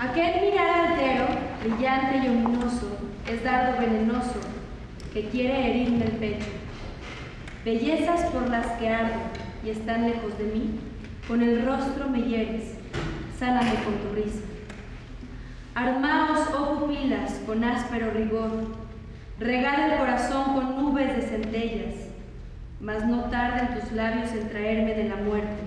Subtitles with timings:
[0.00, 1.26] Aquel mirar altero,
[1.62, 2.96] brillante y ominoso,
[3.30, 4.40] es dardo venenoso
[5.12, 6.46] que quiere herirme el pecho.
[7.66, 9.20] Bellezas por las que ardo
[9.62, 10.80] y están lejos de mí,
[11.28, 12.76] con el rostro me hieres,
[13.38, 14.40] sáname con tu risa.
[15.74, 18.52] Armaos, oh pupilas, con áspero rigor,
[19.38, 21.94] regala el corazón con nubes de centellas,
[22.80, 25.62] mas no tarden tus labios en traerme de la muerte.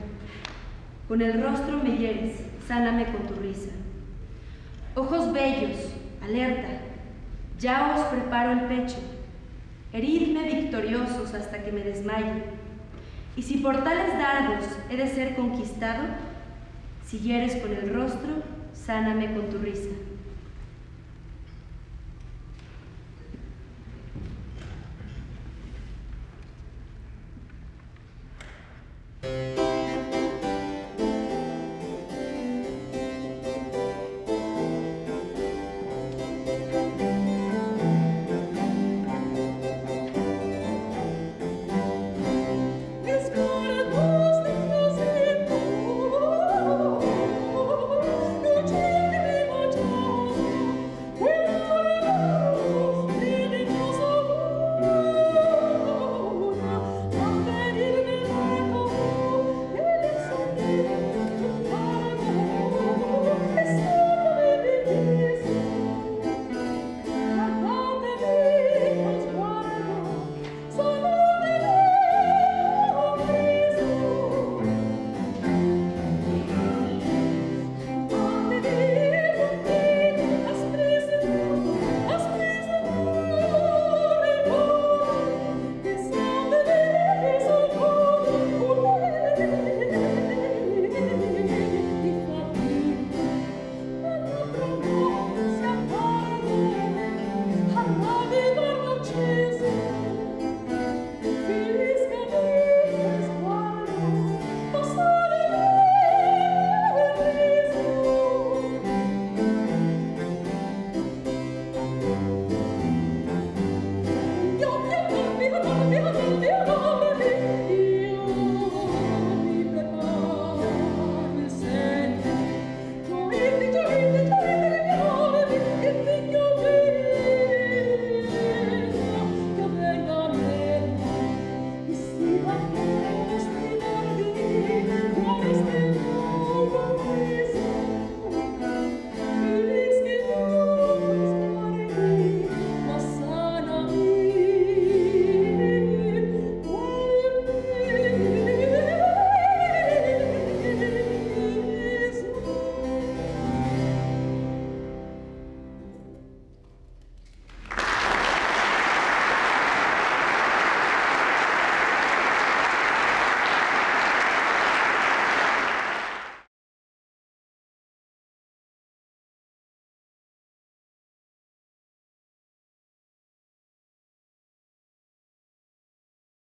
[1.08, 3.70] Con el rostro me hieres, sáname con tu risa.
[4.96, 5.90] Ojos bellos,
[6.22, 6.70] alerta,
[7.60, 8.98] ya os preparo el pecho,
[9.92, 12.44] heridme victoriosos hasta que me desmaye.
[13.36, 16.04] Y si por tales dardos he de ser conquistado,
[17.04, 18.44] si hieres con el rostro,
[18.74, 19.90] sáname con tu risa.